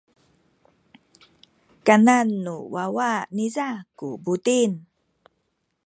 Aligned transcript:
kanan 1.85 2.27
nu 2.43 2.55
wawa 2.73 3.11
niza 3.35 3.67
ku 3.97 4.07
buting. 4.23 4.73